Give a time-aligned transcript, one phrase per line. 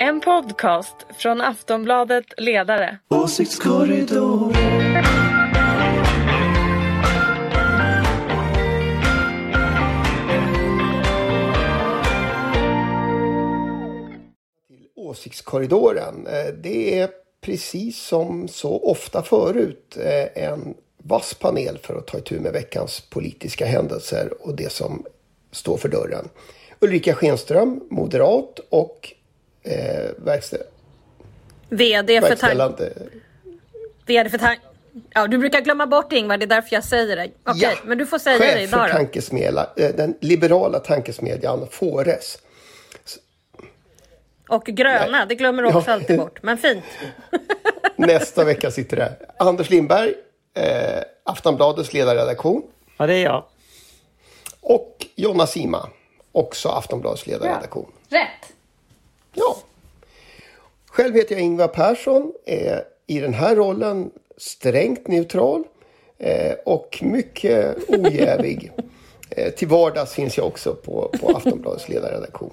[0.00, 2.98] En podcast från Aftonbladet Ledare.
[3.08, 4.52] Åsiktskorridor.
[14.68, 16.26] Till Åsiktskorridoren.
[16.26, 17.08] Eh, Det är
[17.40, 23.00] precis som så ofta förut eh, en vass panel för att ta itu med veckans
[23.00, 25.04] politiska händelser och det som
[25.50, 26.28] står för dörren.
[26.80, 29.12] Ulrika Schenström, moderat och
[29.66, 30.60] eh, verkställ,
[31.68, 32.80] VD för, tank.
[34.06, 34.60] VD för tank...
[35.14, 37.28] Ja, du brukar glömma bort Ingvar, det är därför jag säger det.
[37.44, 38.92] Okej, Ja, men du får säga det chef för idag då.
[38.92, 42.38] tankesmedla, eh, den liberala tankesmedjan Fores.
[44.48, 45.92] Och gröna, det glömmer du också Ja.
[45.94, 46.42] alltid bort.
[46.42, 46.84] Men fint.
[47.96, 50.14] Nästa vecka sitter det Anders Lindberg,
[50.54, 52.62] eh, Aftonbladets ledarredaktion.
[52.98, 53.44] Ja, det är jag.
[54.60, 55.88] Och Jonna Sima,
[56.32, 57.92] också Aftonbladets ledarredaktion.
[58.08, 58.52] Rätt.
[59.36, 59.56] Ja.
[60.86, 65.64] Själv heter jag Ingvar Persson, är i den här rollen strängt neutral
[66.18, 68.72] eh, och mycket ojävig.
[69.30, 72.52] eh, till vardags finns jag också på, på Aftonbladets ledarredaktion.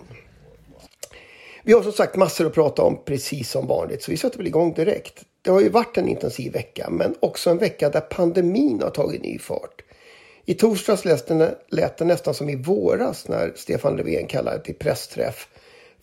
[1.64, 4.48] Vi har som sagt massor att prata om precis som vanligt så vi sätter väl
[4.48, 5.24] igång direkt.
[5.42, 9.22] Det har ju varit en intensiv vecka men också en vecka där pandemin har tagit
[9.22, 9.82] ny fart.
[10.46, 14.76] I torsdags lät det, lät det nästan som i våras när Stefan Löfven kallade till
[14.76, 15.48] pressträff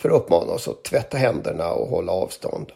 [0.01, 2.73] för att uppmana oss att tvätta händerna och hålla avstånd.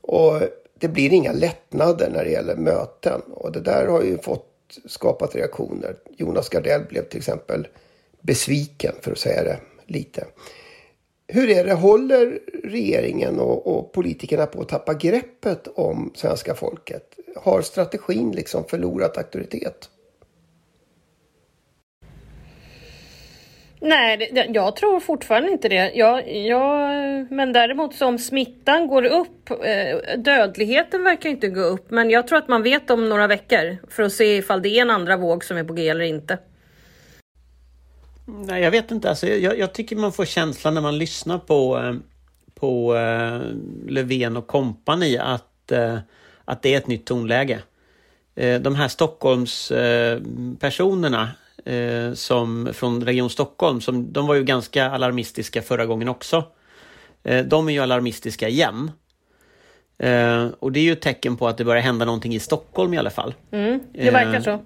[0.00, 0.40] Och
[0.74, 5.34] det blir inga lättnader när det gäller möten och det där har ju fått skapat
[5.34, 5.96] reaktioner.
[6.16, 7.68] Jonas Gardell blev till exempel
[8.20, 10.24] besviken för att säga det lite.
[11.26, 17.14] Hur är det, håller regeringen och, och politikerna på att tappa greppet om svenska folket?
[17.36, 19.90] Har strategin liksom förlorat auktoritet?
[23.80, 25.92] Nej, det, jag tror fortfarande inte det.
[25.94, 26.90] Jag, jag,
[27.30, 32.26] men däremot så om smittan går upp, eh, dödligheten verkar inte gå upp, men jag
[32.26, 35.16] tror att man vet om några veckor för att se ifall det är en andra
[35.16, 36.38] våg som är på G eller inte.
[38.26, 39.08] Nej, jag vet inte.
[39.08, 41.94] Alltså, jag, jag tycker man får känslan när man lyssnar på, eh,
[42.54, 43.40] på eh,
[43.88, 45.72] Löfven och kompani att,
[46.44, 47.58] att det är ett nytt tonläge.
[48.60, 51.30] De här Stockholmspersonerna
[51.64, 56.44] eh, som, från Region Stockholm, som, de var ju ganska alarmistiska förra gången också.
[57.22, 58.90] Eh, de är ju alarmistiska igen.
[59.98, 62.94] Eh, och det är ju ett tecken på att det börjar hända någonting i Stockholm
[62.94, 63.34] i alla fall.
[63.50, 64.64] Mm, det verkar Eh, så.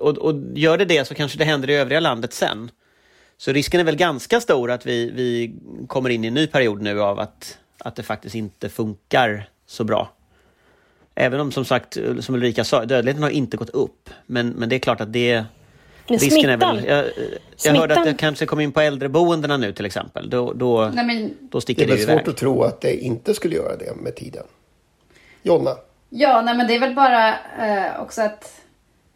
[0.00, 2.70] och, och gör det det så kanske det händer i övriga landet sen.
[3.36, 5.54] Så risken är väl ganska stor att vi, vi
[5.86, 9.84] kommer in i en ny period nu av att, att det faktiskt inte funkar så
[9.84, 10.12] bra.
[11.14, 14.10] Även om som sagt, som Ulrika sa, dödligheten har inte gått upp.
[14.26, 15.44] Men, men det är klart att det...
[16.08, 16.84] Men Risken är smittan, väl...
[16.86, 17.04] Jag,
[17.64, 20.30] jag hörde att det kanske kommer in på äldreboendena nu till exempel.
[20.30, 22.28] Då, då, Nej, men, då Det sticker är det, väl ju svårt iväg.
[22.28, 24.44] att tro att det inte skulle göra det med tiden.
[25.42, 25.76] Jonna?
[26.10, 28.60] ja, nej, men det är väl bara eh, också att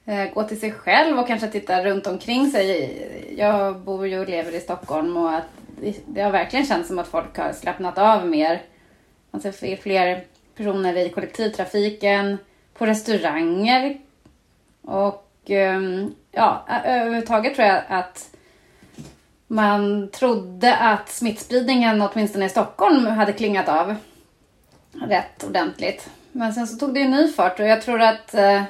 [0.04, 3.34] eh, gå till sig själv och kanske titta runt omkring sig.
[3.38, 5.44] Jag bor ju och lever i Stockholm och att
[5.81, 8.62] det, det har verkligen känts som att folk har slappnat av mer.
[9.31, 10.25] Man ser fler- fler
[10.56, 12.38] personer i kollektivtrafiken,
[12.75, 13.99] på restauranger
[14.82, 18.31] och Ehm, ja, överhuvudtaget tror jag att
[19.47, 23.94] man trodde att smittspridningen åtminstone i Stockholm hade klingat av
[24.92, 26.10] rätt ordentligt.
[26.32, 28.62] Men sen så tog det ju ny fart och jag tror att eh,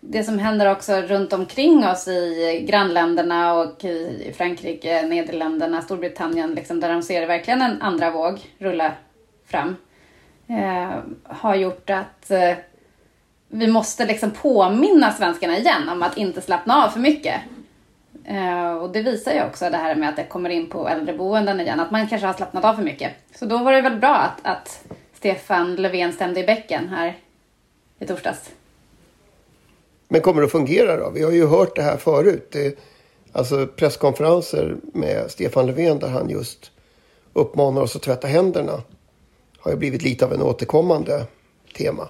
[0.00, 6.80] det som händer också runt omkring oss i grannländerna och i Frankrike, Nederländerna, Storbritannien, liksom,
[6.80, 8.92] där de ser verkligen en andra våg rulla
[9.46, 9.76] fram,
[10.48, 12.54] eh, har gjort att eh,
[13.48, 17.40] vi måste liksom påminna svenskarna igen om att inte slappna av för mycket.
[18.30, 21.60] Uh, och det visar ju också det här med att det kommer in på äldreboenden
[21.60, 23.12] igen, att man kanske har slappnat av för mycket.
[23.34, 27.18] Så då var det väl bra att, att Stefan Löfven stämde i bäcken här
[27.98, 28.50] i torsdags.
[30.08, 31.10] Men kommer det att fungera då?
[31.10, 32.48] Vi har ju hört det här förut.
[32.52, 32.78] Det,
[33.32, 36.70] alltså presskonferenser med Stefan Löfven där han just
[37.32, 38.82] uppmanar oss att tvätta händerna
[39.58, 41.26] har ju blivit lite av en återkommande
[41.76, 42.08] tema.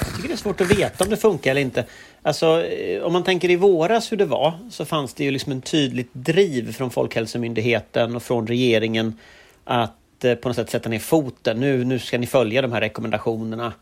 [0.00, 1.84] Jag tycker det är svårt att veta om det funkar eller inte.
[2.22, 5.52] Alltså, eh, om man tänker i våras hur det var så fanns det ju liksom
[5.52, 9.18] en tydligt driv från Folkhälsomyndigheten och från regeringen
[9.64, 11.60] att eh, på något sätt sätta ner foten.
[11.60, 13.72] Nu, nu ska ni följa de här rekommendationerna.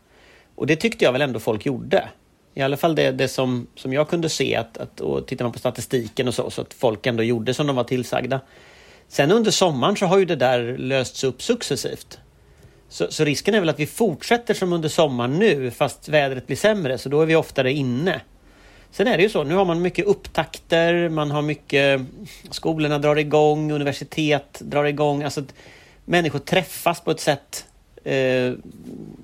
[0.55, 2.09] Och det tyckte jag väl ändå folk gjorde.
[2.53, 5.51] I alla fall det, det som, som jag kunde se att, att och tittar man
[5.51, 8.39] på statistiken och så, så att folk ändå gjorde som de var tillsagda.
[9.07, 12.19] Sen under sommaren så har ju det där lösts upp successivt.
[12.93, 16.57] Så, så risken är väl att vi fortsätter som under sommaren nu fast vädret blir
[16.57, 18.21] sämre så då är vi oftare inne.
[18.91, 22.01] Sen är det ju så, nu har man mycket upptakter, man har mycket...
[22.51, 25.23] Skolorna drar igång, universitet drar igång.
[25.23, 25.43] Alltså,
[26.05, 27.65] människor träffas på ett sätt
[28.03, 28.53] eh,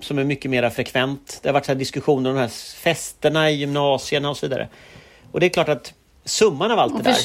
[0.01, 1.39] som är mycket mer frekvent.
[1.41, 4.67] Det har varit så diskussioner om de här festerna i gymnasierna och så vidare.
[5.31, 5.93] Och det är klart att
[6.25, 7.17] summan av allt det där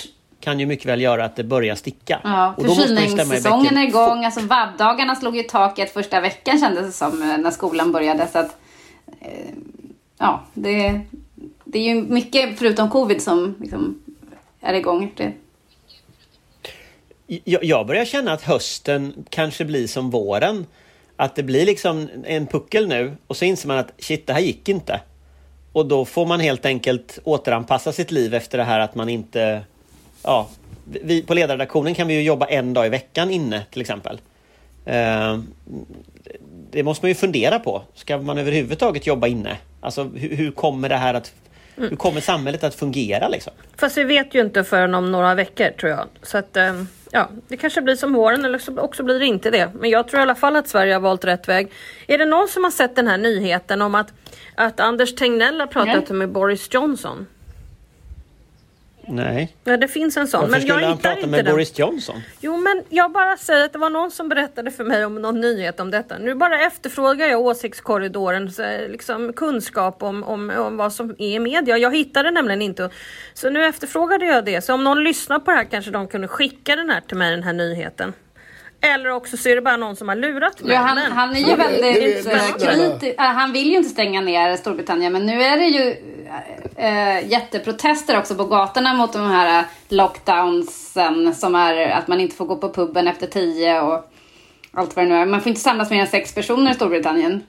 [0.45, 2.21] kan ju mycket väl göra att det börjar sticka.
[2.25, 4.25] Ja, förkylningssäsongen är igång.
[4.25, 8.27] Alltså vabbdagarna slog ju taket första veckan kändes det som eh, när skolan började.
[8.33, 8.57] Så att,
[9.21, 9.55] eh,
[10.19, 11.01] ja, det,
[11.65, 14.03] det är ju mycket förutom covid som liksom
[14.61, 15.13] är igång.
[15.17, 15.33] Det.
[17.27, 20.67] Jag, jag börjar känna att hösten kanske blir som våren.
[21.17, 24.41] Att det blir liksom en puckel nu och så inser man att shit, det här
[24.41, 25.01] gick inte.
[25.73, 29.63] Och då får man helt enkelt återanpassa sitt liv efter det här att man inte...
[30.25, 30.49] Ja,
[30.85, 34.21] vi, på ledarredaktionen kan vi ju jobba en dag i veckan inne till exempel.
[34.85, 35.39] Eh,
[36.71, 37.83] det måste man ju fundera på.
[37.95, 39.57] Ska man överhuvudtaget jobba inne?
[39.81, 41.33] Alltså hur, hur kommer det här att
[41.77, 41.91] Mm.
[41.91, 43.53] Hur kommer samhället att fungera liksom?
[43.77, 46.07] Fast vi vet ju inte förrän om några veckor tror jag.
[46.23, 49.51] Så att ehm, ja, det kanske blir som våren eller så också blir det inte
[49.51, 49.71] det.
[49.75, 51.73] Men jag tror i alla fall att Sverige har valt rätt väg.
[52.07, 54.13] Är det någon som har sett den här nyheten om att,
[54.55, 56.19] att Anders Tegnell har pratat Nej.
[56.19, 57.27] med Boris Johnson?
[59.09, 59.57] Nej.
[59.65, 60.41] Ja, det finns en sån.
[60.41, 61.55] Varför men skulle jag han prata inte med den.
[61.55, 62.23] Boris Johnson?
[62.41, 65.41] Jo, men jag bara säger att det var någon som berättade för mig om någon
[65.41, 66.19] nyhet om detta.
[66.19, 71.79] Nu bara efterfrågar jag åsiktskorridorens liksom, kunskap om, om, om vad som är i media.
[71.79, 72.91] Jag hittade nämligen inte.
[73.35, 74.65] Så nu efterfrågade jag det.
[74.65, 77.31] Så om någon lyssnar på det här kanske de kunde skicka den här till mig,
[77.31, 78.13] den här nyheten.
[78.85, 80.75] Eller också så är det bara någon som har lurat mig.
[80.75, 83.17] Ja, han, han är ju väldigt kritisk.
[83.17, 85.97] Han vill ju inte stänga ner Storbritannien men nu är det ju
[86.77, 92.47] äh, jätteprotester också på gatorna mot de här lockdownsen som är att man inte får
[92.47, 94.11] gå på puben efter tio och
[94.73, 95.27] allt vad det nu är.
[95.27, 97.43] Man får inte samlas mer än sex personer i Storbritannien.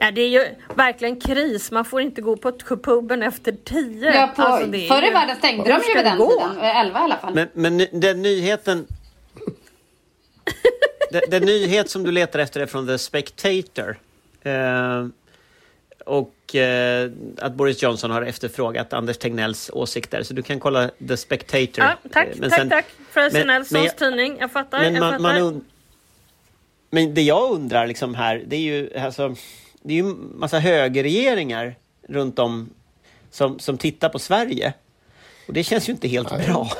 [0.00, 1.70] Nej, det är ju verkligen kris.
[1.70, 4.14] Man får inte gå på puben efter tio.
[4.14, 6.30] Ja, på, alltså, förr i världen stängde de ju vid den gå?
[6.30, 6.58] tiden.
[6.64, 7.34] Elva i alla fall.
[7.34, 8.86] Men, men den nyheten
[11.12, 13.98] den, den, nyhet som du letar efter är från The Spectator.
[14.42, 15.06] Eh,
[16.06, 20.22] och eh, att Boris Johnson har efterfrågat Anders Tegnells åsikter.
[20.22, 21.84] Så du kan kolla The Spectator.
[21.84, 22.86] Ja, tack, men tack, sen, tack.
[23.10, 24.36] Fraser Nelsons tidning.
[24.40, 24.78] Jag fattar.
[24.78, 25.22] Men, jag man, fattar.
[25.22, 25.64] Man und-
[26.90, 29.36] men det jag undrar liksom här, det är ju alltså,
[29.82, 31.74] det är ju massa högerregeringar
[32.08, 32.70] runt om
[33.30, 34.72] som, som tittar på Sverige.
[35.46, 36.46] Och det känns ju inte helt Nej.
[36.46, 36.70] bra.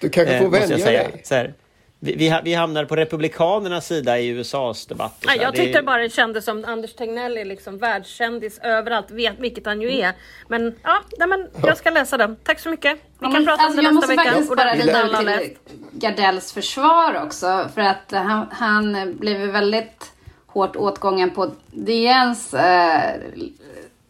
[0.00, 1.54] Du kanske får eh, vänja dig.
[2.02, 5.24] Vi, vi, hamnar på Republikanernas sida i USAs debatt.
[5.26, 5.82] Nej, jag tyckte det...
[5.82, 10.12] bara det kändes som Anders Tegnell är liksom världskändis överallt, vet vilket han ju är.
[10.48, 12.36] Men ja, nej, men jag ska läsa den.
[12.36, 12.94] Tack så mycket.
[12.94, 14.24] Vi ja, kan prata alltså, om det nästa vecka.
[14.24, 15.56] Jag måste faktiskt bara alla till
[15.92, 17.68] Gardells försvar också.
[17.74, 20.12] För att han, han blev väldigt
[20.46, 23.20] hårt åtgången på DNs eh,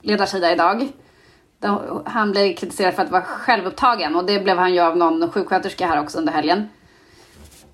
[0.02, 0.88] ledarsida idag.
[2.04, 5.86] Han blev kritiserad för att vara självupptagen och det blev han ju av någon sjuksköterska
[5.86, 6.68] här också under helgen.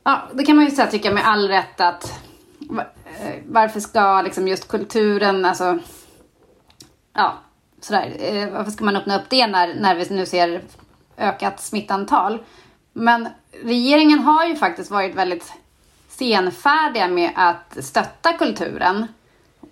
[0.08, 2.20] Ja, det kan man ju säga tycka med all rätt att
[3.20, 5.79] eh, varför ska liksom just kulturen, alltså
[7.12, 7.38] ja,
[7.81, 10.62] sådär, eh, varför ska man öppna upp det när, när vi nu ser
[11.17, 12.38] ökat smittantal?
[12.93, 13.29] Men
[13.62, 15.53] regeringen har ju faktiskt varit väldigt
[16.08, 19.06] senfärdiga med att stötta kulturen.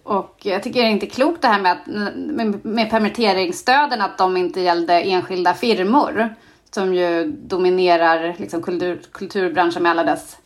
[0.02, 1.86] Och jag tycker det är inte klokt det här med, att,
[2.16, 6.34] med, med permitteringsstöden, att de inte gällde enskilda firmor
[6.74, 10.36] som ju dominerar liksom kultur, kulturbranschen med alla dess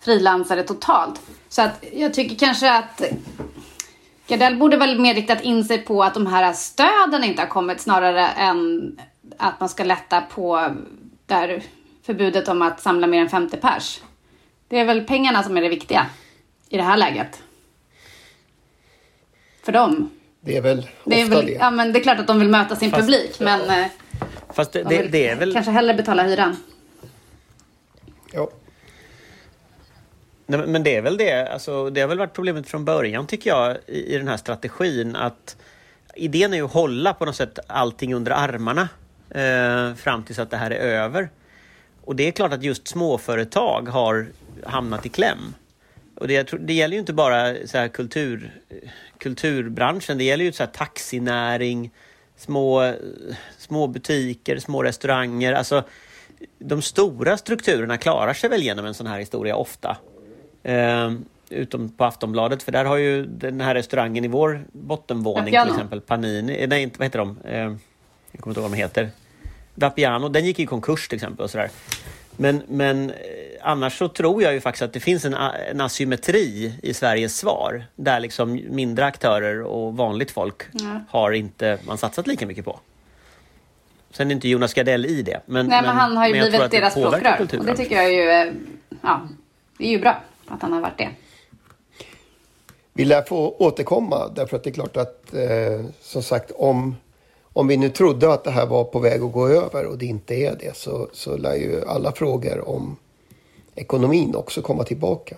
[0.00, 1.20] frilansare totalt.
[1.48, 3.02] Så att jag tycker kanske att
[4.26, 7.80] Gardell borde väl mer riktat in sig på att de här stöden inte har kommit
[7.80, 8.96] snarare än
[9.36, 10.74] att man ska lätta på
[11.26, 11.62] där
[12.02, 14.00] förbudet om att samla mer än 50 pers.
[14.68, 16.06] Det är väl pengarna som är det viktiga
[16.68, 17.42] i det här läget.
[19.62, 20.10] För dem.
[20.40, 21.52] Det är väl det är ofta väl, det.
[21.52, 23.86] Ja, men det är klart att de vill möta sin Fast, publik, men eh,
[24.54, 25.52] Fast det, de det, det är väl...
[25.52, 26.56] kanske hellre betala hyran.
[28.32, 28.50] Ja.
[30.46, 31.48] Nej, men det är väl det.
[31.48, 35.16] Alltså, det har väl varit problemet från början tycker jag i, i den här strategin
[35.16, 35.56] att
[36.14, 38.88] idén är ju att hålla på något sätt allting under armarna
[39.30, 41.28] eh, fram tills att det här är över.
[42.04, 44.26] Och det är klart att just småföretag har
[44.64, 45.54] hamnat i kläm.
[46.14, 48.50] Och det, det gäller ju inte bara så här kultur,
[49.18, 51.90] kulturbranschen, det gäller ju så här taxinäring,
[52.36, 52.94] små,
[53.58, 55.52] små butiker, små restauranger.
[55.52, 55.84] Alltså,
[56.58, 59.96] de stora strukturerna klarar sig väl genom en sån här historia ofta.
[60.62, 61.12] Eh,
[61.48, 65.64] utom på Aftonbladet, för där har ju den här restaurangen i vår bottenvåning Vapiano.
[65.64, 67.38] till exempel, Panini, nej inte, vad heter de?
[67.44, 67.54] Eh,
[68.30, 69.10] jag kommer inte ihåg vad de heter.
[69.74, 71.70] Vapiano, den gick i konkurs till exempel och sådär.
[72.36, 73.16] Men, men eh,
[73.64, 75.34] annars så tror jag ju faktiskt att det finns en,
[75.70, 77.84] en asymmetri i Sveriges svar.
[77.96, 81.00] Där liksom mindre aktörer och vanligt folk Ja.
[81.08, 82.80] har inte man satsat lika mycket på.
[84.10, 85.40] Sen är inte Jonas Gardell i det.
[85.46, 87.48] Men, Nej, men, han har ju men blivit deras språkrör.
[87.58, 88.52] Och det tycker jag är ju, eh,
[89.02, 89.28] ja,
[89.78, 91.08] det är ju bra att han har varit det.
[92.92, 96.96] Vi lär få återkomma därför att det är klart att eh, som sagt om,
[97.52, 100.06] om vi nu trodde att det här var på väg att gå över och det
[100.06, 102.96] inte är det så, så lär ju alla frågor om
[103.74, 105.36] ekonomin också komma tillbaka.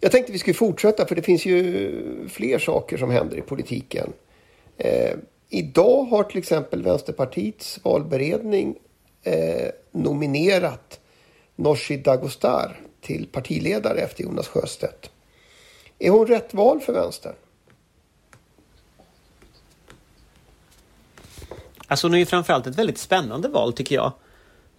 [0.00, 4.12] Jag tänkte vi skulle fortsätta för det finns ju fler saker som händer i politiken.
[4.76, 5.16] Eh,
[5.48, 8.76] idag har till exempel Vänsterpartiets valberedning
[9.22, 11.00] eh, nominerat
[11.56, 15.10] Nooshi Dadgostar till partiledare efter Jonas Sjöstedt.
[15.98, 17.34] Är hon rätt val för vänstern?
[21.86, 24.12] Alltså hon är ju framförallt ett väldigt spännande val tycker jag.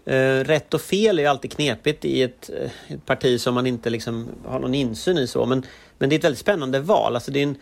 [0.07, 3.67] Eh, rätt och fel är ju alltid knepigt i ett, eh, ett parti som man
[3.67, 5.45] inte liksom har någon insyn i så.
[5.45, 5.63] Men,
[5.97, 7.15] men det är ett väldigt spännande val.
[7.15, 7.55] Alltså det, är en,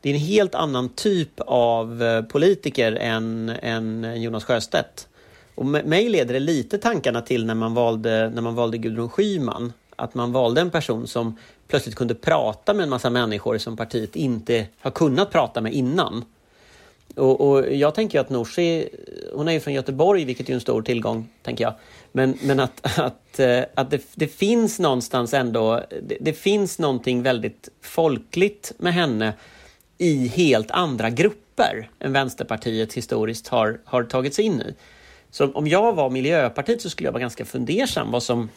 [0.00, 5.08] det är en helt annan typ av eh, politiker än, än Jonas Sjöstedt.
[5.54, 9.72] Och mig leder det lite tankarna till när man valde, när man valde Gudrun Schyman.
[9.96, 11.38] Att man valde en person som
[11.68, 16.24] plötsligt kunde prata med en massa människor som partiet inte har kunnat prata med innan.
[17.14, 18.88] Och, och jag tänker att Nooshi,
[19.32, 21.74] hon är ju från Göteborg, vilket är en stor tillgång, tänker jag.
[22.12, 27.22] Men, men att, att, eh, att det, det finns någonstans ändå, det, det finns någonting
[27.22, 29.32] väldigt folkligt med henne
[29.98, 34.74] i helt andra grupper än Vänsterpartiet historiskt har, har tagit sig in i.
[35.30, 38.48] Så om jag var Miljöpartiet så skulle jag vara ganska fundersam vad som,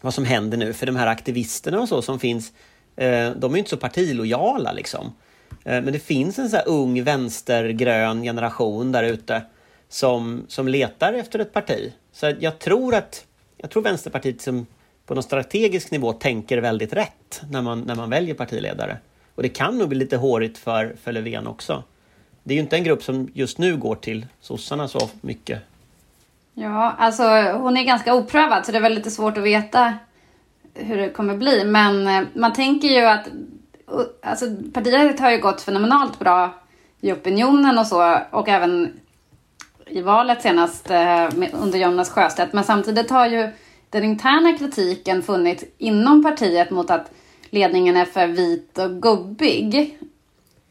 [0.00, 0.72] vad som händer nu.
[0.72, 2.52] För de här aktivisterna och så som finns,
[2.96, 5.12] eh, de är ju inte så partilojala liksom.
[5.68, 9.42] Eh, men det finns en så här ung vänstergrön generation där ute
[9.88, 11.92] som, som letar efter ett parti.
[12.12, 13.24] Så jag tror att
[13.56, 14.66] jag tror Vänsterpartiet som
[15.06, 18.96] på någon strategisk nivå tänker väldigt rätt när man, när man väljer partiledare.
[19.34, 21.82] Och det kan nog bli lite hårigt för, för Löfven också.
[22.42, 25.62] Det är ju inte en grupp som just nu går till sossarna så mycket.
[26.54, 27.22] Ja, alltså
[27.52, 29.94] hon är ganska oprövad så det är väl lite svårt att veta
[30.74, 31.64] hur det kommer bli.
[31.64, 33.28] Men eh, man tänker ju att
[34.22, 36.54] alltså, partiet har ju gått fenomenalt bra
[37.00, 39.00] i opinionen och så och även
[39.86, 42.52] i valet senast eh, under Jonas Sjöstedt.
[42.52, 43.50] Men samtidigt har ju
[43.90, 47.10] den interna kritiken funnits inom partiet mot att
[47.50, 49.98] ledningen är för vit och gubbig.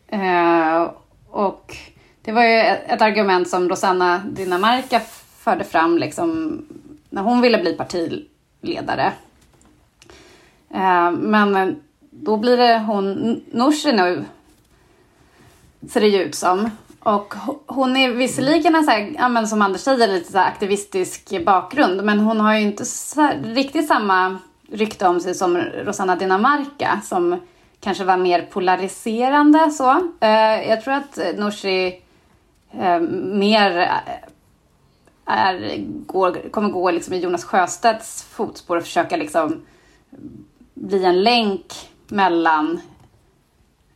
[0.07, 0.91] Eh,
[1.29, 1.75] och
[2.21, 5.00] det var ju ett, ett argument som Rosanna Dinamarca
[5.38, 6.62] förde fram liksom,
[7.09, 9.13] när hon ville bli partiledare.
[10.74, 11.81] Eh, men
[12.24, 14.25] då blir det hon, Nooshi nu,
[15.89, 16.69] ser det ju ut som.
[17.00, 17.33] Och
[17.65, 21.45] hon är visserligen en så här, ja, men som Anders säger, lite så här aktivistisk
[21.45, 22.03] bakgrund.
[22.03, 24.38] Men hon har ju inte så här, riktigt samma
[24.71, 27.39] rykte om sig som Rosanna Dinamarca som
[27.79, 29.91] kanske var mer polariserande så.
[30.19, 32.01] Eh, jag tror att Nooshi
[32.71, 34.27] eh, mer eh,
[35.25, 39.62] är, går, kommer gå liksom i Jonas Sjöstedts fotspår och försöka liksom
[40.74, 41.74] bli en länk
[42.07, 42.79] mellan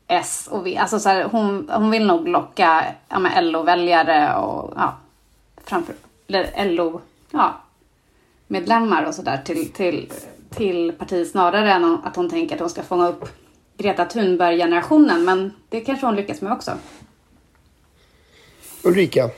[0.08, 0.78] S och V.
[0.78, 4.98] Alltså så här, hon, hon vill nog locka ja, LO-väljare och ja,
[5.64, 5.96] framför,
[6.28, 7.02] eller LO,
[7.32, 7.62] ja,
[8.48, 10.12] medlemmar och sådär till, till,
[10.50, 13.30] till partiet snarare än att hon tänker att hon ska fånga upp
[13.78, 15.26] Greta Thunberg-generationen.
[15.26, 16.72] Men det kanske hon lyckas med också.
[18.84, 19.30] Ulrika,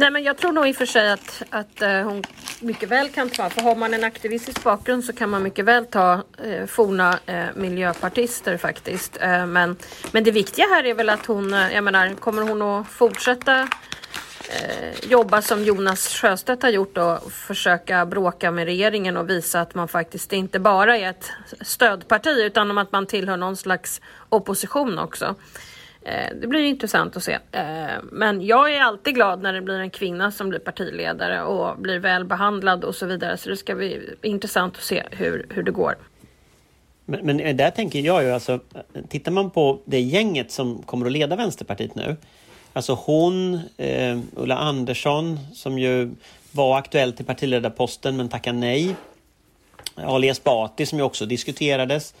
[0.00, 2.22] Nej, men jag tror nog i och för sig att, att eh, hon
[2.60, 5.86] mycket väl kan ta, för har man en aktivistisk bakgrund så kan man mycket väl
[5.86, 9.16] ta eh, forna eh, miljöpartister faktiskt.
[9.20, 9.76] Eh, men,
[10.12, 13.60] men det viktiga här är väl att hon, eh, jag menar, kommer hon att fortsätta
[13.60, 19.74] eh, jobba som Jonas Sjöstedt har gjort och försöka bråka med regeringen och visa att
[19.74, 21.30] man faktiskt inte bara är ett
[21.60, 25.34] stödparti utan att man tillhör någon slags opposition också.
[26.02, 27.38] Eh, det blir intressant att se.
[27.52, 31.78] Eh, men jag är alltid glad när det blir en kvinna som blir partiledare och
[31.78, 33.36] blir väl behandlad och så vidare.
[33.36, 35.94] Så det ska bli intressant att se hur, hur det går.
[37.04, 38.60] Men, men eh, där tänker jag ju alltså,
[39.08, 42.16] tittar man på det gänget som kommer att leda Vänsterpartiet nu.
[42.72, 46.10] Alltså hon, eh, Ulla Andersson som ju
[46.52, 48.96] var aktuell till partiledarposten men tackade nej.
[49.94, 52.14] Ali Esbati som ju också diskuterades.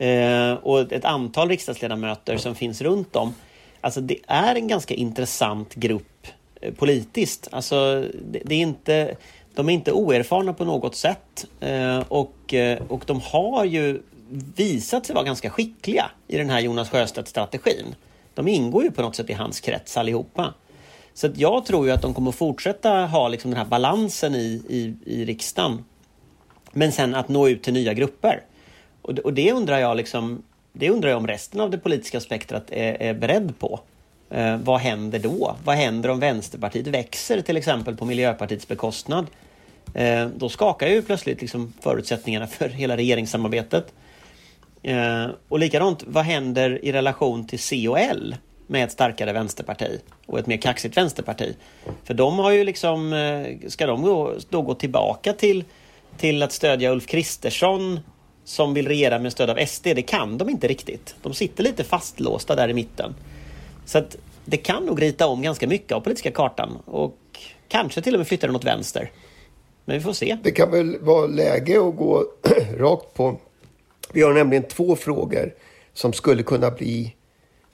[0.00, 3.34] Eh, och ett antal riksdagsledamöter som finns runt om.
[3.80, 6.26] Alltså det är en ganska intressant grupp
[6.60, 7.48] eh, politiskt.
[7.52, 9.16] Alltså det, det är inte,
[9.54, 11.46] de är inte oerfarna på något sätt.
[11.60, 14.02] Eh, och, eh, och de har ju
[14.56, 17.94] visat sig vara ganska skickliga i den här Jonas Sjöstedt-strategin.
[18.34, 20.54] De ingår ju på något sätt i hans krets allihopa.
[21.14, 24.62] Så att jag tror ju att de kommer fortsätta ha liksom den här balansen i,
[24.68, 25.84] i, i riksdagen.
[26.72, 28.42] Men sen att nå ut till nya grupper.
[29.02, 30.42] Och, och det undrar jag liksom,
[30.72, 33.80] det undrar jag om resten av det politiska spektrat är, är beredd på.
[34.30, 35.56] Eh, vad händer då?
[35.64, 39.26] Vad händer om Vänsterpartiet växer till exempel på Miljöpartiets bekostnad?
[39.94, 43.92] Eh, då skakar ju plötsligt liksom förutsättningarna för hela regeringssamarbetet.
[44.82, 50.00] Eh, och likadant, vad händer i relation till C och L med ett starkare vänsterparti
[50.26, 51.56] och ett mer kaxigt vänsterparti?
[52.04, 55.64] För de har ju liksom, eh, ska de då, då gå tillbaka till,
[56.16, 58.00] till att stödja Ulf Kristersson
[58.50, 59.84] som vill regera med stöd av SD?
[59.84, 61.14] Det kan de inte riktigt.
[61.22, 63.14] De sitter lite fastlåsta där i mitten.
[63.84, 67.16] Så att det kan nog rita om ganska mycket av politiska kartan och
[67.68, 69.10] kanske till och med flytta den åt vänster.
[69.84, 70.38] Men vi får se.
[70.42, 72.24] Det kan väl vara läge att gå
[72.76, 73.36] rakt på.
[74.12, 75.54] Vi har nämligen två frågor
[75.94, 77.14] som skulle kunna bli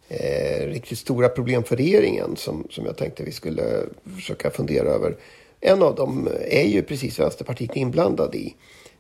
[0.09, 3.63] eh, riktigt stora problem för regeringen som, som jag tänkte vi skulle
[4.17, 5.17] försöka fundera över.
[5.61, 8.55] En av dem är ju precis Vänsterpartiet inblandad i.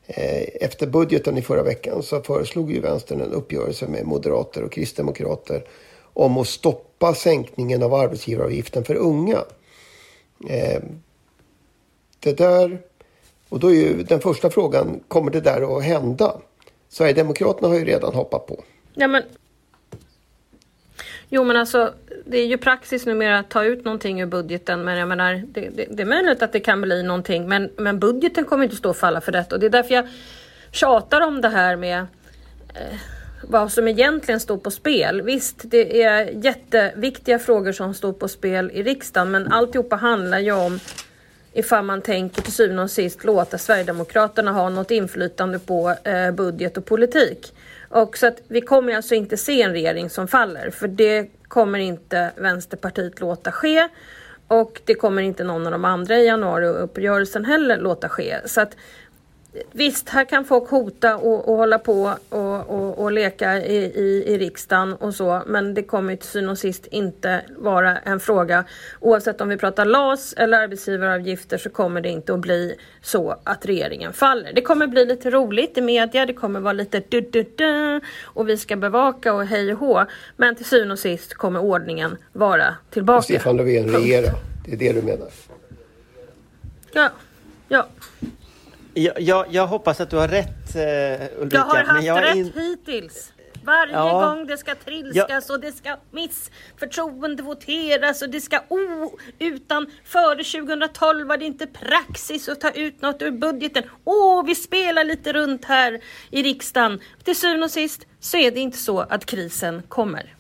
[0.06, 4.72] Eh, efter budgeten i förra veckan så föreslog ju Vänstern en uppgörelse med moderater och
[4.72, 5.64] kristdemokrater
[6.12, 9.44] om att stoppa sänkningen av arbetsgivaravgiften för unga.
[10.48, 10.82] Eh,
[12.20, 12.78] det där,
[13.48, 16.36] och då är ju den första frågan, kommer det där att hända?
[16.88, 18.64] Sverigedemokraterna har ju redan hoppat på.
[18.94, 19.22] Ja, men...
[21.28, 24.99] Jo men alltså det är ju praxis numera att ta ut någonting ur budgeten men
[24.99, 28.45] jag menar det, det, det är möjligt att det kan bli någonting men, men budgeten
[28.45, 30.09] kommer inte stå och falla för detta och det är därför jag
[30.71, 31.99] tjatar om det här med
[32.75, 32.99] eh,
[33.42, 35.23] vad som egentligen står på spel.
[35.23, 40.52] Visst, det är jätteviktiga frågor som står på spel i riksdagen, men alltihopa handlar ju
[40.52, 40.80] om
[41.52, 46.76] ifall man tänker till syvende och sist låta Sverigedemokraterna ha något inflytande på eh, budget
[46.76, 47.52] och politik.
[47.88, 51.78] Och så att vi kommer alltså inte se en regering som faller, för det kommer
[51.78, 53.88] inte Vänsterpartiet låta ske.
[54.49, 58.37] Och det kommer inte någon av de andra i januariuppgörelsen heller låta ske.
[58.45, 58.76] Så att
[59.72, 64.25] Visst, här kan folk hota och, och hålla på och, och, och leka i, i,
[64.26, 68.64] i, riksdagen och så, men det kommer till syvende och sist inte vara en fråga.
[69.00, 73.66] Oavsett om vi pratar LAS eller arbetsgivaravgifter så kommer det inte att bli så att
[73.66, 74.52] regeringen faller.
[74.52, 78.48] Det kommer bli lite roligt i media, det kommer vara lite du, du, du och
[78.48, 80.04] vi ska bevaka och hej och hå.
[80.37, 83.22] Men till syvende och sist kommer ordningen vara tillbaka.
[83.22, 84.31] Stefan Löfven regera,
[84.64, 85.28] det är det du menar?
[86.92, 87.11] Ja,
[87.68, 87.87] ja.
[88.98, 90.82] Jag, jag, jag, hoppas att du har rätt uh,
[91.42, 91.56] Ulrika.
[91.56, 92.52] Jag har haft jag rätt in...
[92.54, 93.32] hittills.
[93.64, 94.20] Varje ja.
[94.20, 95.54] gång det ska trilskas ja.
[95.54, 102.48] och det ska missförtroendevoteras och det ska oh, utan före 2012 var det inte praxis
[102.48, 103.82] att ta ut något ur budgeten.
[104.04, 107.00] Åh, oh, vi spelar lite runt här i riksdagen.
[107.24, 110.36] Till syvende och sist så är det inte så att krisen kommer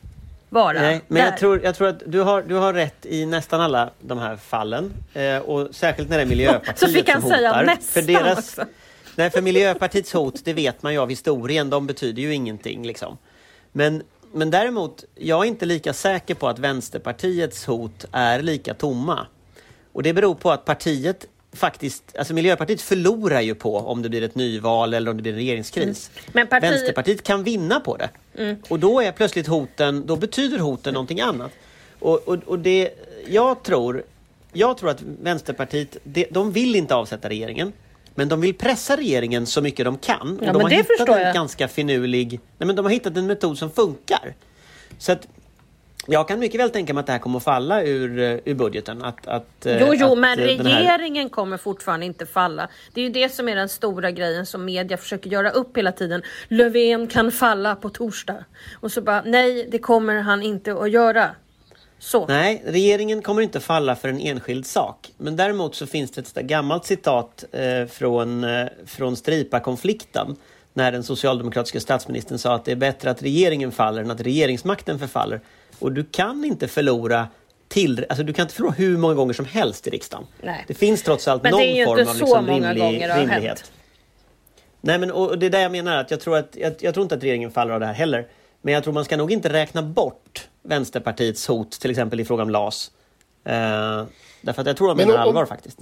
[0.56, 1.30] vara Nej, men där.
[1.30, 4.36] jag tror, jag tror att du har, du har rätt i nästan alla de här
[4.36, 4.92] fallen.
[5.14, 7.64] Eh, och särskilt när det är Miljöpartiet Så fick han som säga hotar.
[7.64, 8.64] nästan för deras, också.
[9.16, 12.86] Nej, för Miljöpartiets hot, det vet man ju av historien, de betyder ju ingenting.
[12.86, 13.18] Liksom.
[13.72, 19.26] Men, men däremot, jag är inte lika säker på att Vänsterpartiets hot är lika tomma.
[19.92, 24.22] Och det beror på att partiet faktiskt, alltså Miljöpartiet förlorar ju på om det blir
[24.22, 26.10] ett nyval eller om det blir en regeringskris.
[26.14, 26.30] Mm.
[26.32, 26.62] Men parti...
[26.62, 28.08] Vänsterpartiet kan vinna på det.
[28.38, 28.56] Mm.
[28.68, 31.50] Och då är plötsligt hoten, då betyder hoten någonting annat.
[31.98, 32.90] Och, och, och det,
[33.28, 34.02] jag tror,
[34.52, 37.72] jag tror att Vänsterpartiet, det, de vill inte avsätta regeringen.
[38.14, 40.38] Men de vill pressa regeringen så mycket de kan.
[40.38, 41.34] Och Ja, de men har det hittat en jag.
[41.34, 42.40] ganska finurlig...
[42.58, 44.34] Nej, men de har hittat en metod som funkar.
[44.98, 45.28] Så att
[46.06, 48.54] jag kan mycket väl tänka mig att det här kommer att falla ur, eh, ur
[48.54, 49.02] budgeten.
[49.04, 52.68] Att, att, eh, Jo, jo, att, men eh, den här- regeringen kommer fortfarande inte falla.
[52.94, 55.92] Det är ju det som är den stora grejen som media försöker göra upp hela
[55.92, 56.22] tiden.
[56.48, 58.44] Löfven kan falla på torsdag.
[58.80, 61.30] Och så bara, nej, det kommer han inte att göra.
[61.98, 62.26] Så.
[62.26, 65.12] Nej, regeringen kommer inte falla för en enskild sak.
[65.18, 70.36] Men däremot så finns det ett gammalt citat eh, från, eh, från Stripa-konflikten.
[70.74, 74.98] När den socialdemokratiska statsministern sa att det är bättre att regeringen faller än att regeringsmakten
[74.98, 75.40] förfaller.
[75.78, 77.28] Och du kan inte förlora
[77.68, 80.26] till, alltså du kan inte förlora hur många gånger som helst i riksdagen.
[80.42, 80.64] Nej.
[80.68, 83.20] Det finns trots allt någon form inte av så liksom många rimlig, gånger det har
[83.20, 83.42] rimlighet.
[83.44, 83.72] hänt.
[84.80, 87.02] Nej men och det är där jag menar att jag tror att jag, jag tror
[87.02, 88.26] inte att regeringen faller av det här heller.
[88.62, 92.42] Men jag tror man ska nog inte räkna bort Vänsterpartiets hot till exempel i fråga
[92.42, 92.90] om LAS.
[93.44, 93.52] Eh,
[94.42, 95.78] därför att jag tror de Men menar om- allvar faktiskt.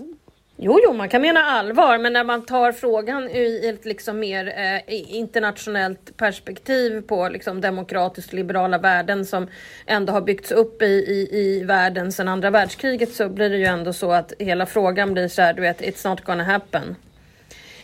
[0.56, 4.46] Jo, jo, man kan mena allvar, men när man tar frågan i ett liksom mer
[4.86, 9.48] eh, internationellt perspektiv på liksom demokratiskt liberala värden som
[9.86, 13.64] ändå har byggts upp i, i, i världen sedan andra världskriget så blir det ju
[13.64, 16.96] ändå så att hela frågan blir så här, du vet, it's not gonna happen.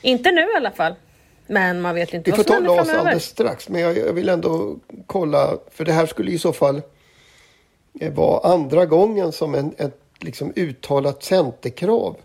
[0.03, 0.95] Inte nu i alla fall.
[1.47, 3.01] Men man vet inte Vi vad får som ta händer LAS framöver.
[3.01, 6.83] alldeles strax, men jag, jag vill ändå kolla, för det här skulle i så fall
[8.01, 12.17] eh, vara andra gången som en, ett liksom uttalat centerkrav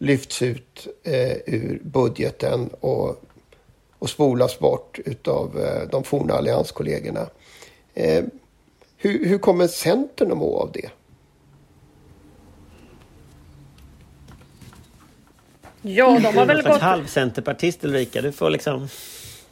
[0.00, 3.22] lyfts ut eh, ur budgeten och,
[3.98, 7.26] och spolas bort utav eh, de forna allianskollegorna.
[7.94, 8.24] Eh,
[8.96, 10.90] hur, hur kommer Centern att må av det?
[15.82, 16.80] Ja, de har väl gått...
[16.80, 18.22] halvcenterpartist Ulrika.
[18.22, 18.88] Du får liksom...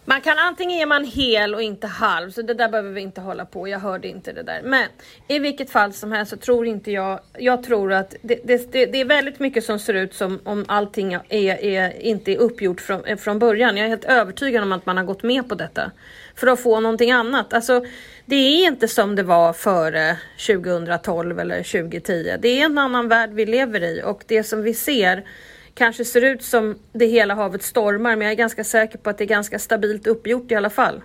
[0.08, 3.20] Man kan antingen är man hel och inte halv, så det där behöver vi inte
[3.20, 3.68] hålla på.
[3.68, 4.60] Jag hörde inte det där.
[4.64, 4.88] Men
[5.28, 8.86] i vilket fall som helst så tror inte jag, jag tror att det, det, det,
[8.86, 12.80] det är väldigt mycket som ser ut som om allting är, är, inte är uppgjort
[12.80, 13.76] från, eh, från början.
[13.76, 15.90] Jag är helt övertygad om att man har gått med på detta.
[16.34, 17.52] För att få någonting annat.
[17.52, 17.84] Alltså,
[18.26, 20.16] det är inte som det var före
[20.46, 22.36] 2012 eller 2010.
[22.40, 25.24] Det är en annan värld vi lever i och det som vi ser
[25.78, 29.18] kanske ser ut som det hela havet stormar men jag är ganska säker på att
[29.18, 31.00] det är ganska stabilt uppgjort i alla fall.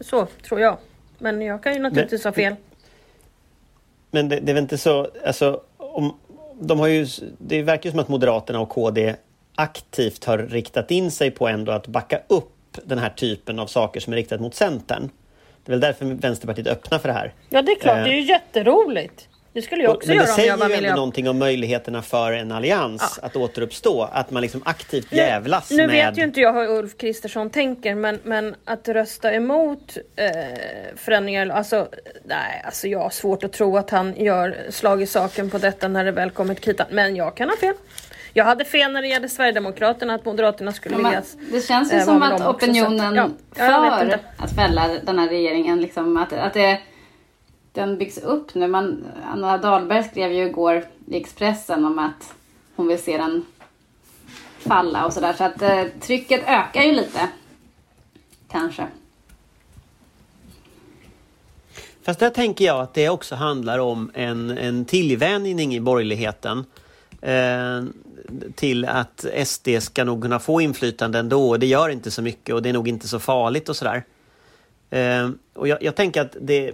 [0.00, 0.78] Så tror jag.
[1.18, 2.54] Men jag kan ju naturligtvis Men- ha fel.
[4.10, 5.08] Men det, det är väl inte så...
[5.26, 6.16] Alltså, om,
[6.60, 7.06] de har ju,
[7.38, 9.14] det verkar ju som att Moderaterna och KD
[9.54, 12.50] aktivt har riktat in sig på ändå att backa upp
[12.84, 15.10] den här typen av saker som är riktat mot Centern.
[15.64, 17.34] Det är väl därför Vänsterpartiet öppnar för det här.
[17.48, 18.04] Ja det är klart, Eh.
[18.04, 19.28] det är ju jätteroligt.
[19.54, 20.94] Det skulle jag också Men det göra om säger jag var ju ändå miljö...
[20.96, 24.02] någonting om möjligheterna för en allians att återuppstå.
[24.12, 25.88] Att man liksom aktivt jävlas Nu med...
[25.88, 30.28] vet ju inte jag hur Ulf Kristersson tänker men, men att rösta emot eh,
[30.96, 31.88] förändringar, alltså
[32.24, 35.88] nej, alltså jag har svårt att tro att han gör slag i saken på detta
[35.88, 36.86] när det väl kommer till kritan.
[36.90, 37.74] Men jag kan ha fel.
[38.32, 41.22] Jag hade fel när det gällde Sverigedemokraterna, att Moderaterna skulle Ja, vilja...
[41.52, 45.28] det känns ju eh, som att också, opinionen ja, ja, för att fälla den här
[45.28, 46.78] regeringen, liksom, att, att det,
[47.74, 48.68] den byggs upp nu.
[48.68, 52.34] Man, Anna Dahlberg skrev ju igår i Expressen om att
[52.76, 53.44] hon vill se den
[54.58, 55.32] falla och sådär.
[55.32, 57.28] Så att eh, trycket ökar ju lite.
[58.50, 58.86] Kanske.
[62.02, 66.64] Fast där tänker jag att det också handlar om en, en tillvänjning i borgerligheten.
[67.20, 67.84] Eh,
[68.54, 71.48] till att SD ska nog kunna få inflytande ändå.
[71.48, 74.04] och Det gör inte så mycket och det är nog inte så farligt och sådär.
[74.90, 76.72] Eh, och jag, jag tänker att det,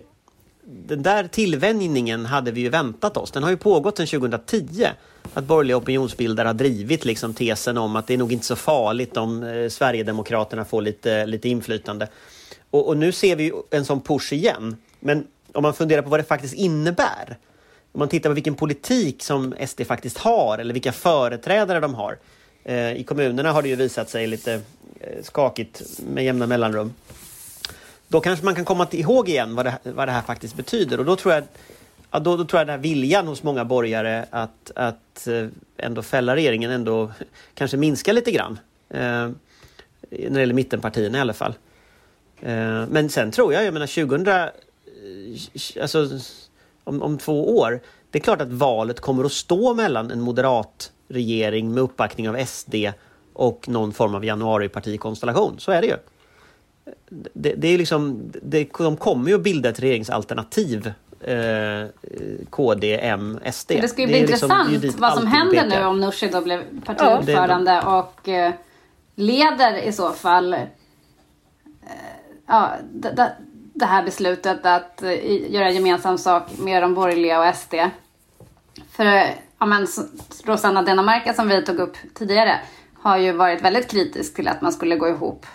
[0.64, 3.30] den där tillvänjningen hade vi ju väntat oss.
[3.30, 4.86] Den har ju pågått sedan 2010.
[5.34, 9.16] Att borgerliga opinionsbildare har drivit liksom tesen om att det är nog inte så farligt
[9.16, 12.08] om eh, Sverigedemokraterna får lite, lite inflytande.
[12.70, 14.76] Och, och nu ser vi en sån push igen.
[15.00, 17.38] Men om man funderar på vad det faktiskt innebär.
[17.92, 22.18] Om man tittar på vilken politik som SD faktiskt har eller vilka företrädare de har.
[22.64, 24.52] Eh, I kommunerna har det ju visat sig lite
[25.00, 25.82] eh, skakigt
[26.14, 26.92] med jämna mellanrum.
[28.10, 31.04] Då kanske man kan komma ihåg igen vad det, vad det här faktiskt betyder och
[31.04, 31.44] då tror jag
[32.10, 35.46] Ja, då, då tror jag den här viljan hos många borgare att, att eh,
[35.76, 37.10] ändå fälla regeringen ändå
[37.54, 38.58] kanske minskar lite grann.
[38.88, 39.34] Eh, när
[40.10, 41.54] det gäller mittenpartierna i alla fall.
[42.40, 46.08] Eh, men sen tror jag, jag menar 2000, eh, alltså
[46.84, 50.92] om, om två år, det är klart att valet kommer att stå mellan en moderat
[51.08, 52.74] regering med uppbackning av SD
[53.32, 55.54] och någon form av januaripartikonstellation.
[55.58, 55.96] Så är det ju.
[57.10, 60.92] Det, det är liksom, det, de kommer ju att bilda ett regeringsalternativ.
[61.20, 61.86] Eh,
[62.50, 63.70] KD, M, SD.
[63.70, 65.80] Men det ska ju bli liksom- intressant dit vad som händer pekar.
[65.80, 68.52] nu om Nooshi då blev partiordförande och eh,
[69.14, 70.60] leder i så fall eh,
[72.46, 73.32] ja, det,
[73.74, 77.74] det, här beslutet att eh, göra gemensam sak med de borgerliga och SD.
[78.90, 79.26] För eh,
[79.58, 79.86] ja, men,
[80.44, 82.60] Rosanna Dinamarca som vi tog upp tidigare
[82.94, 85.46] har ju varit väldigt kritisk till att man skulle gå ihop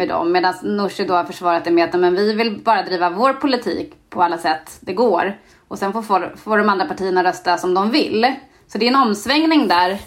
[0.00, 0.32] med dem.
[0.32, 3.94] Medan Nooshi då har försvarat det med att men vi vill bara driva vår politik
[4.10, 5.38] på alla sätt det går.
[5.68, 8.34] Och sen får, får, får de andra partierna rösta som de vill.
[8.66, 9.98] Så det är en omsvängning där.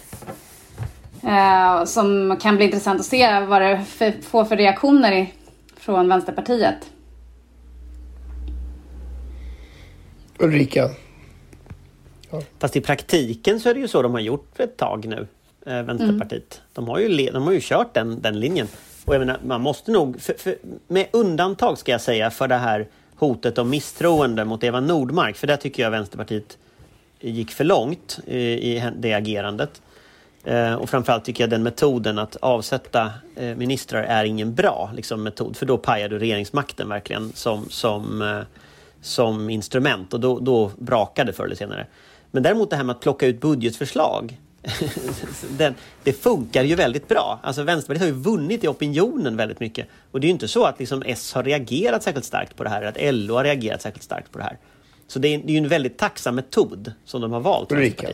[1.22, 5.32] Eh, som kan bli intressant att se vad det för, får för reaktioner i,
[5.76, 6.90] från Vänsterpartiet.
[10.38, 10.90] Ulrika?
[12.58, 15.26] Fast i praktiken så är det ju så de har gjort för ett tag nu,
[15.66, 16.62] eh, Vänsterpartiet.
[16.72, 18.68] De, har ju, de har ju kört den, den linjen.
[19.04, 20.56] Och jag menar, man måste nog, för, för,
[20.88, 25.46] med undantag ska jag säga, för det här hotet om misstroende mot Eva Nordmark, för
[25.46, 26.58] där tycker jag Vänsterpartiet
[27.20, 29.82] gick för långt eh, i, i det agerandet.
[30.44, 35.22] Eh, och framförallt tycker jag den metoden att avsätta eh, ministrar är ingen bra liksom,
[35.22, 38.40] metod, för då pajar du regeringsmakten verkligen som, som, eh,
[39.00, 41.86] som instrument och då, då brakar det förr eller senare.
[42.30, 44.38] Men däremot det här med att plocka ut budgetförslag,
[45.58, 47.40] den, det funkar ju väldigt bra.
[47.42, 49.88] Alltså Vänsterpartiet har ju vunnit i opinionen väldigt mycket.
[50.10, 52.70] Och det är ju inte så att liksom S har reagerat särskilt starkt på det
[52.70, 54.58] här, eller att LO har reagerat särskilt starkt på det här.
[55.06, 57.72] Så det är, det är ju en väldigt tacksam metod som de har valt.
[57.72, 58.08] Ulrika.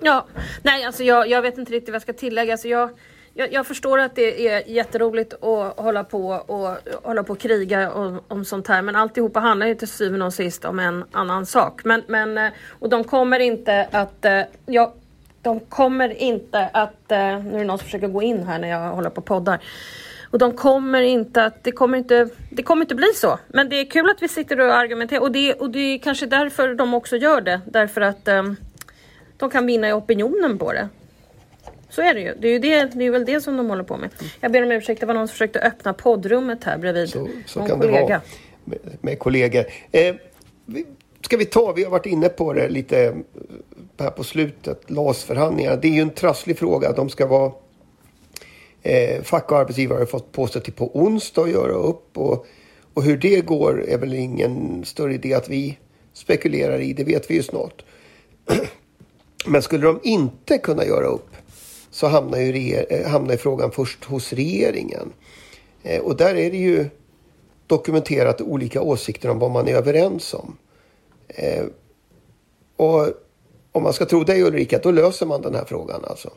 [0.00, 0.26] Ja,
[0.62, 2.52] nej alltså jag, jag vet inte riktigt vad jag ska tillägga.
[2.52, 2.90] Alltså jag,
[3.38, 7.92] jag, jag, förstår att det är jätteroligt att hålla på och hålla på och kriga
[7.92, 11.46] om, om sånt här, men alltihopa handlar ju till syvende och sist om en annan
[11.46, 11.80] sak.
[11.84, 14.24] Men, men, eh, och de kommer inte att...
[14.24, 14.94] Eh, ja,
[15.42, 17.12] de kommer inte att...
[17.12, 19.24] Eh, nu är det någon som försöker gå in här när jag håller på och
[19.24, 19.58] poddar.
[20.30, 23.38] Och de kommer inte att, det kommer inte, det kommer inte bli så.
[23.48, 26.26] Men det är kul att vi sitter och argumenterar och det, och det är kanske
[26.26, 27.60] därför de också gör det.
[27.66, 28.56] Därför att um,
[29.36, 30.88] de kan vinna i opinionen på det.
[31.90, 32.34] Så är det ju.
[32.38, 34.10] Det är, ju det, det är väl det som de håller på med.
[34.40, 37.10] Jag ber om ursäkt, det var någon som försökte öppna poddrummet här bredvid.
[37.10, 38.00] Så, så kan kollega.
[38.00, 38.20] det vara
[38.64, 39.64] med, med kollegor.
[39.92, 40.14] Eh,
[40.66, 40.86] vi,
[41.20, 43.14] ska vi ta, vi har varit inne på det lite eh,
[43.98, 45.76] här på slutet, LAS-förhandlingarna.
[45.76, 46.92] Det är ju en trasslig fråga.
[46.92, 47.52] De ska vara
[48.82, 52.18] eh, fack och arbetsgivare har fått på sig till på onsdag att göra upp.
[52.18, 52.46] Och,
[52.94, 55.78] och hur det går är väl ingen större idé att vi
[56.12, 56.92] spekulerar i.
[56.92, 57.84] Det vet vi ju snart.
[59.46, 61.36] Men skulle de inte kunna göra upp
[61.98, 65.12] så hamnar ju, reger, eh, hamnar ju frågan först hos regeringen.
[65.82, 66.86] Eh, och där är det ju
[67.66, 70.56] dokumenterat olika åsikter om vad man är överens om.
[71.28, 71.64] Eh,
[72.76, 73.08] och
[73.72, 76.30] om man ska tro dig Ulrika, då löser man den här frågan alltså.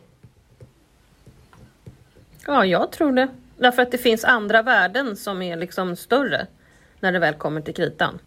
[2.47, 3.27] Ja, jag tror det.
[3.57, 6.47] Därför att det finns andra värden som är liksom större
[6.99, 8.19] när det väl kommer till kritan.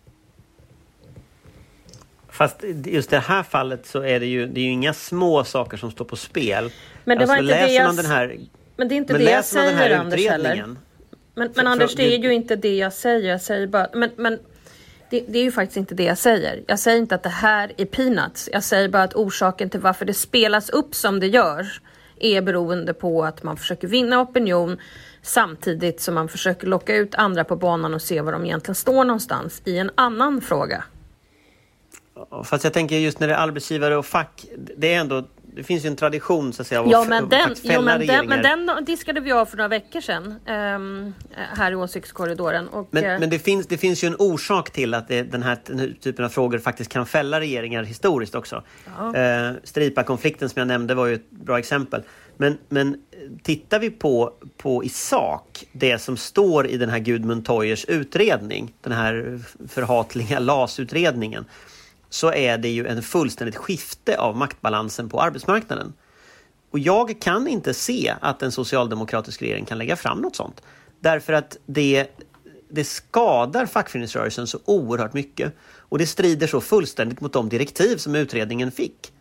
[2.34, 5.76] Fast just det här fallet så är det ju, det är ju inga små saker
[5.76, 6.70] som står på spel.
[7.04, 8.38] Men det var alltså, inte det läser jag man den här,
[8.76, 10.78] Men det är inte men det jag man den säger här Anders utredningen
[11.34, 13.30] Men, För- men Anders, för- det är det- ju inte det jag säger.
[13.30, 13.88] Jag säger bara...
[13.94, 14.38] Men, men
[15.10, 16.62] det, det är ju faktiskt inte det jag säger.
[16.66, 18.48] Jag säger inte att det här är peanuts.
[18.52, 21.66] Jag säger bara att orsaken till varför det spelas upp som det gör
[22.20, 24.78] är beroende på att man försöker vinna opinion
[25.22, 29.04] samtidigt som man försöker locka ut andra på banan och se var de egentligen står
[29.04, 30.84] någonstans i en annan fråga.
[32.44, 34.44] Fast jag tänker just när det är arbetsgivare och fack,
[34.76, 35.24] det är ändå
[35.56, 37.82] det finns ju en tradition så att säga av Ja att men, den, jo, fälla
[37.82, 38.42] men, den, regeringar.
[38.42, 42.68] men den diskade vi av för några veckor sedan ehm, här i åsiktskorridoren.
[42.68, 45.42] Och, Men, eh, men det, finns, det finns ju en orsak till att det, den,
[45.42, 48.62] här, den här typen av frågor faktiskt kan fälla regeringar historiskt också.
[49.14, 52.02] Eh, Stripa-konflikten som jag nämnde var ju ett bra exempel.
[52.36, 52.96] Men, men
[53.42, 58.74] tittar vi på, på i sak det som står i den här Gudmund Toyers utredning,
[58.80, 61.44] den här förhatliga LAS-utredningen,
[62.14, 65.92] så är det ju en fullständigt skifte av maktbalansen på arbetsmarknaden.
[66.70, 70.62] Och jag kan inte se att en socialdemokratisk regering kan lägga fram något sånt.
[71.00, 72.06] Därför att det,
[72.68, 75.52] det skadar fackföreningsrörelsen så oerhört mycket.
[75.78, 79.12] Och det strider så fullständigt mot de direktiv som utredningen fick.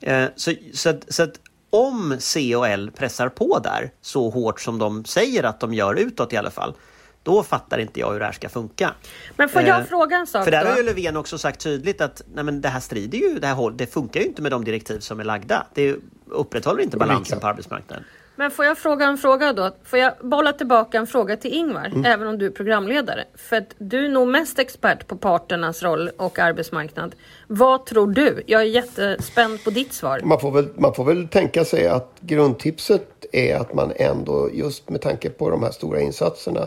[0.00, 4.60] Eh, så, så, att, så att om C och L pressar på där så hårt
[4.60, 6.74] som de säger att de gör utåt i alla fall,
[7.22, 8.94] då fattar inte jag hur det här ska funka.
[9.36, 10.70] men får jag eh, fråga en sak För där då?
[10.70, 13.54] har ju Löfven också sagt tydligt att nej men det här strider ju, det, här,
[13.54, 15.66] håll- det funkar ju inte med de direktiv som är lagda.
[15.74, 18.04] Det upprätthåller inte balansen på arbetsmarknaden.
[18.36, 19.70] Men får jag fråga en fråga då?
[19.84, 23.24] Får jag bolla tillbaka en fråga till Ingvar, även om du är programledare?
[23.36, 27.14] För att du är nog mest expert på parternas roll och arbetsmarknad.
[27.46, 28.42] Vad tror du?
[28.46, 30.20] Jag är jättespänd på ditt svar.
[30.24, 34.88] Man får, väl, man får väl tänka sig att grundtipset är att man ändå, just
[34.88, 36.66] med tanke på de här stora insatserna,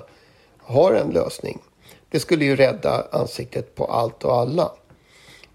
[0.65, 1.59] har en lösning.
[2.09, 4.71] Det skulle ju rädda ansiktet på allt och alla.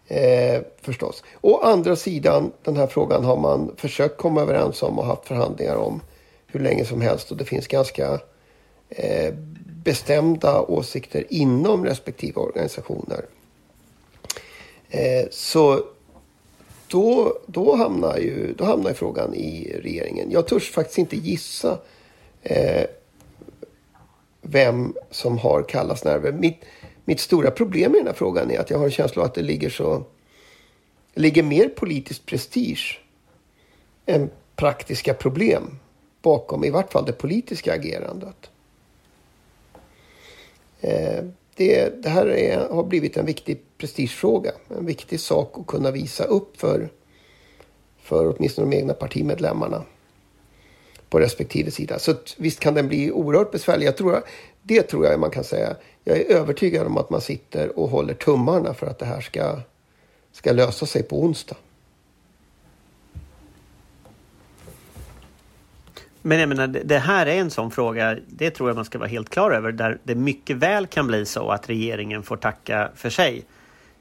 [0.07, 1.25] Eh, förstås.
[1.41, 5.77] Å andra sidan, den här frågan har man försökt komma överens om och haft förhandlingar
[5.77, 6.01] om
[6.47, 7.31] hur länge som helst.
[7.31, 8.21] Och det finns ganska
[8.89, 9.35] eh,
[9.85, 13.25] bestämda åsikter inom respektive organisationer.
[14.91, 15.85] Eh, så
[16.89, 20.31] då, då, hamnar ju, då hamnar frågan i regeringen.
[20.31, 21.79] Jag törs faktiskt inte gissa
[22.43, 22.85] eh,
[24.51, 26.33] vem som har kallast nerver.
[26.33, 26.65] Mitt,
[27.05, 29.35] mitt stora problem i den här frågan är att jag har en känsla av att
[29.35, 30.05] det ligger så
[31.15, 33.01] ligger mer politisk prestige
[34.07, 35.79] än praktiska problem
[36.23, 38.51] bakom i vart fall det politiska agerandet.
[40.81, 44.53] Eh, det, det här är, har blivit en viktig prestigefråga.
[44.79, 46.89] En viktig sak att kunna visa upp för,
[47.99, 49.85] för åtminstone de egna partimedlemmarna
[51.11, 51.99] på respektive sida.
[51.99, 53.87] Så visst kan den bli oerhört besvärlig.
[53.87, 54.23] Jag tror,
[54.63, 55.77] det tror jag man kan säga.
[56.05, 59.61] Jag är övertygad om att man sitter och håller tummarna för att det här ska,
[60.33, 61.57] ska lösa sig på onsdag.
[66.23, 68.99] Men jag menar, det det här är en sån fråga, det tror jag man ska
[68.99, 72.91] vara helt klar över, där det mycket väl kan bli så att regeringen får tacka
[72.95, 73.45] för sig.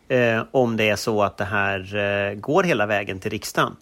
[0.08, 3.76] Eh, om det är så att det här eh, går hela vägen till riksdagen.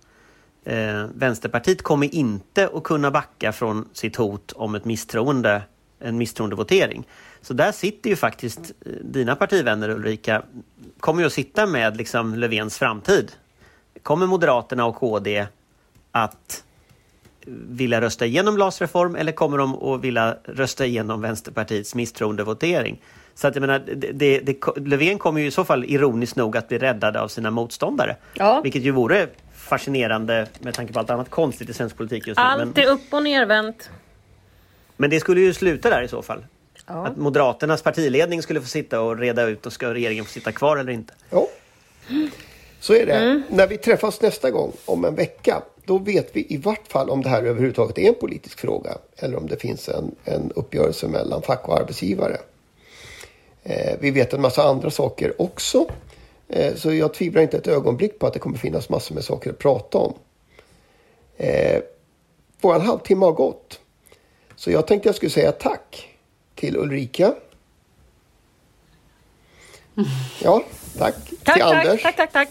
[0.65, 5.61] Eh, Vänsterpartiet kommer inte att kunna backa från sitt hot om ett misstroende,
[5.99, 7.07] en misstroendevotering.
[7.41, 10.43] Så där sitter ju faktiskt eh, dina partivänner Ulrika,
[10.99, 13.31] kommer ju att sitta med liksom Löfvens framtid.
[14.03, 15.47] Kommer Moderaterna och KD
[16.11, 16.63] att
[17.47, 23.01] vilja rösta igenom LAS-reform eller kommer de att vilja rösta igenom Vänsterpartiets misstroendevotering?
[23.35, 23.79] Så att jag menar,
[24.13, 27.51] det, det, Löfven kommer ju i så fall ironiskt nog att bli räddad av sina
[27.51, 28.15] motståndare.
[28.33, 28.61] Ja.
[28.63, 29.27] Vilket ju vore
[29.65, 32.43] fascinerande med tanke på allt annat konstigt i svensk politik just nu.
[32.43, 33.89] Men, Allt är upp och nervänt.
[34.97, 36.45] men det skulle ju sluta där i så fall.
[36.87, 37.07] Ja.
[37.07, 40.77] Att Moderaternas partiledning skulle få sitta och reda ut och ska regeringen få sitta kvar
[40.77, 41.13] eller inte.
[41.29, 41.47] Ja,
[42.79, 43.41] så är det.
[43.49, 47.21] När vi träffas nästa gång om en vecka, då vet vi i vart fall om
[47.21, 51.41] det här överhuvudtaget är en politisk fråga eller om det finns en, en uppgörelse mellan
[51.41, 52.37] fack och arbetsgivare.
[53.63, 55.85] Eh, vi vet en massa andra saker också.
[56.47, 59.49] Eh, så jag tvivlar inte ett ögonblick på att det kommer finnas massor med saker
[59.49, 60.13] att prata om.
[61.37, 61.81] Eh,
[62.61, 63.79] våran halvtimme har gått.
[64.55, 66.17] Så jag tänkte jag skulle säga tack
[66.55, 67.33] till Ulrika.
[70.43, 70.63] Ja,
[70.97, 71.15] tack.
[71.15, 72.49] Tack, till tack, Anders tack, tack, tack.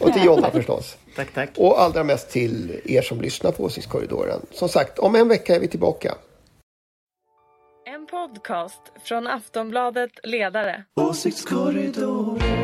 [0.00, 0.96] och till Jonna förstås.
[1.16, 1.50] Tack, tack.
[1.56, 4.40] Och allra mest till er som lyssnar på Åsiktskorridoren.
[4.50, 6.14] Som sagt, om en vecka är vi tillbaka.
[7.86, 10.84] En podcast från Aftonbladet Ledare.
[10.96, 12.61] Åsiktskorridoren